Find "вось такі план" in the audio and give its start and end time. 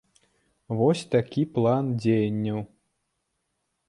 0.77-1.91